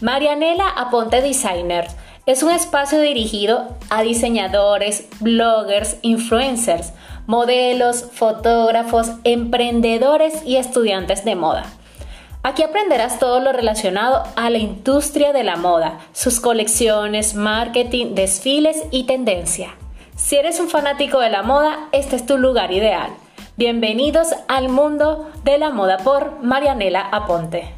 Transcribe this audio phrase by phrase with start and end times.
[0.00, 1.88] Marianela Aponte Designer
[2.24, 6.92] es un espacio dirigido a diseñadores, bloggers, influencers,
[7.26, 11.64] modelos, fotógrafos, emprendedores y estudiantes de moda.
[12.44, 18.84] Aquí aprenderás todo lo relacionado a la industria de la moda, sus colecciones, marketing, desfiles
[18.92, 19.74] y tendencia.
[20.14, 23.10] Si eres un fanático de la moda, este es tu lugar ideal.
[23.56, 27.77] Bienvenidos al mundo de la moda por Marianela Aponte.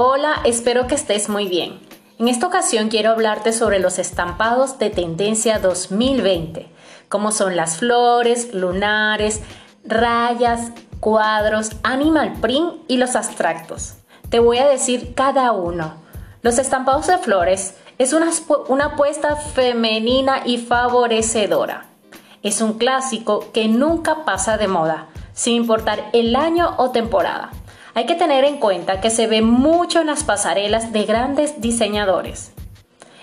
[0.00, 1.80] Hola, espero que estés muy bien.
[2.20, 6.70] En esta ocasión quiero hablarte sobre los estampados de tendencia 2020,
[7.08, 9.42] como son las flores, lunares,
[9.82, 13.94] rayas, cuadros, animal print y los abstractos.
[14.28, 15.94] Te voy a decir cada uno.
[16.42, 18.30] Los estampados de flores es una,
[18.68, 21.86] una apuesta femenina y favorecedora.
[22.44, 27.50] Es un clásico que nunca pasa de moda, sin importar el año o temporada.
[27.98, 32.52] Hay que tener en cuenta que se ve mucho en las pasarelas de grandes diseñadores.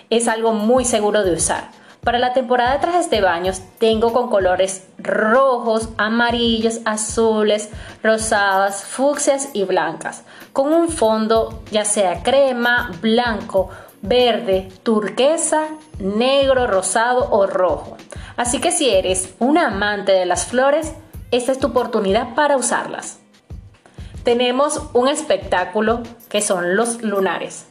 [0.10, 1.72] Es algo muy seguro de usar.
[2.04, 7.70] Para la temporada de trajes de baños tengo con colores rojos, amarillos, azules,
[8.04, 13.70] rosadas, fucsias y blancas, con un fondo ya sea crema, blanco,
[14.02, 15.68] verde, turquesa,
[16.00, 17.96] negro, rosado o rojo.
[18.36, 20.92] Así que si eres un amante de las flores,
[21.32, 23.20] esta es tu oportunidad para usarlas
[24.26, 27.68] tenemos un espectáculo que son los lunares.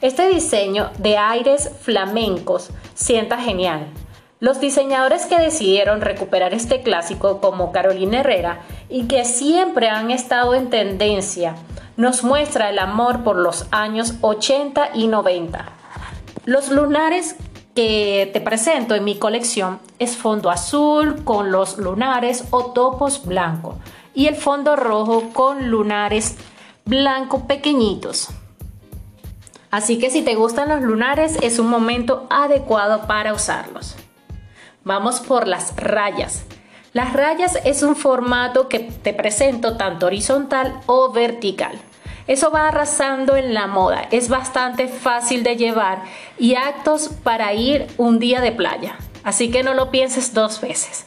[0.00, 3.86] Este diseño de aires flamencos sienta genial.
[4.40, 10.54] Los diseñadores que decidieron recuperar este clásico como Carolina Herrera y que siempre han estado
[10.54, 11.54] en tendencia
[11.98, 15.66] nos muestra el amor por los años 80 y 90.
[16.46, 17.36] Los lunares
[17.74, 23.76] que te presento en mi colección es fondo azul con los lunares o topos blanco
[24.14, 26.36] y el fondo rojo con lunares
[26.84, 28.28] blanco pequeñitos.
[29.70, 33.96] Así que si te gustan los lunares es un momento adecuado para usarlos.
[34.82, 36.44] Vamos por las rayas.
[36.92, 41.78] Las rayas es un formato que te presento tanto horizontal o vertical.
[42.26, 46.02] Eso va arrasando en la moda, es bastante fácil de llevar
[46.38, 48.96] y actos para ir un día de playa.
[49.22, 51.06] Así que no lo pienses dos veces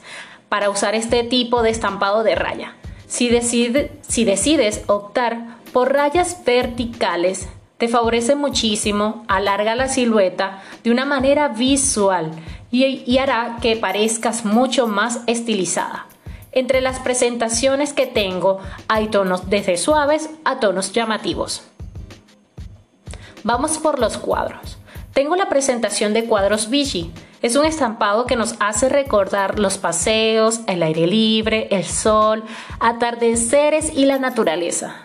[0.49, 2.75] para usar este tipo de estampado de raya.
[3.13, 7.47] Si, decides optar por rayas verticales,
[7.77, 12.31] te favorece muchísimo, alarga la silueta de una manera visual
[12.71, 16.07] y, hará que parezcas mucho más estilizada.
[16.53, 18.57] Entre las presentaciones que tengo
[18.87, 21.61] hay tonos desde suaves a tonos llamativos.
[23.43, 24.79] Vamos por los cuadros.
[25.13, 27.11] Tengo la presentación de cuadros Vichy.
[27.43, 32.43] Es un estampado que nos hace recordar los paseos, el aire libre, el sol,
[32.79, 34.95] atardeceres y la naturaleza.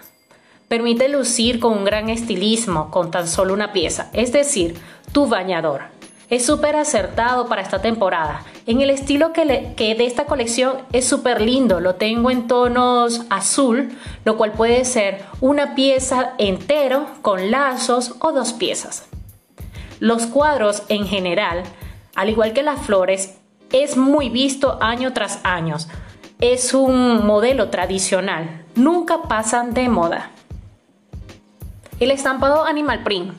[0.66, 4.80] Permite lucir con un gran estilismo con tan solo una pieza, es decir,
[5.12, 5.82] tu bañador.
[6.30, 8.44] Es súper acertado para esta temporada.
[8.66, 11.80] En el estilo que, de esta colección es súper lindo.
[11.80, 13.90] Lo tengo en tonos azul,
[14.24, 19.08] lo cual puede ser una pieza entero con lazos o dos piezas.
[20.00, 21.62] Los cuadros en general,
[22.14, 23.36] al igual que las flores,
[23.72, 25.76] es muy visto año tras año.
[26.40, 30.30] Es un modelo tradicional, nunca pasan de moda.
[32.00, 33.34] El estampado animal print,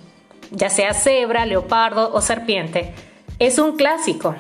[0.51, 2.93] ya sea cebra, leopardo o serpiente,
[3.39, 4.35] es un clásico,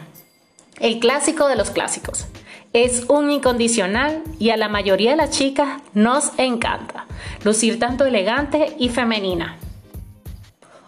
[0.79, 2.27] el clásico de los clásicos.
[2.73, 7.05] Es un incondicional y a la mayoría de las chicas nos encanta
[7.43, 9.57] lucir tanto elegante y femenina.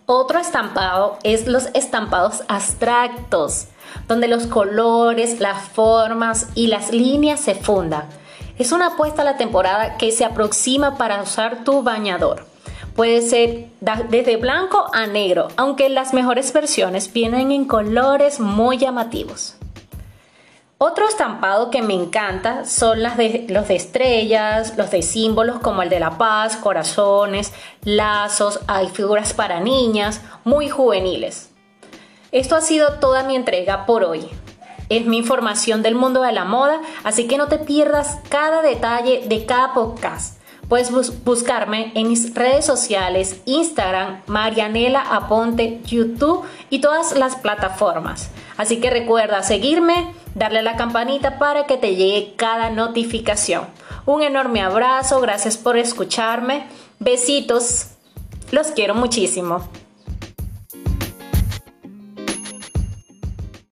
[0.05, 3.67] Otro estampado es los estampados abstractos,
[4.07, 8.09] donde los colores, las formas y las líneas se fundan.
[8.57, 12.45] Es una apuesta a la temporada que se aproxima para usar tu bañador.
[12.95, 13.69] Puede ser
[14.09, 19.55] desde blanco a negro, aunque las mejores versiones vienen en colores muy llamativos.
[20.83, 25.83] Otro estampado que me encanta son las de, los de estrellas, los de símbolos como
[25.83, 31.51] el de la paz, corazones, lazos, hay figuras para niñas, muy juveniles.
[32.31, 34.27] Esto ha sido toda mi entrega por hoy.
[34.89, 39.27] Es mi información del mundo de la moda, así que no te pierdas cada detalle
[39.27, 40.41] de cada podcast.
[40.67, 40.91] Puedes
[41.23, 48.31] buscarme en mis redes sociales, Instagram, Marianela Aponte, YouTube y todas las plataformas.
[48.57, 53.65] Así que recuerda seguirme darle a la campanita para que te llegue cada notificación.
[54.05, 56.65] Un enorme abrazo, gracias por escucharme,
[56.99, 57.87] besitos.
[58.51, 59.67] Los quiero muchísimo.